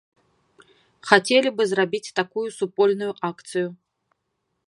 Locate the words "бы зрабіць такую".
1.59-2.47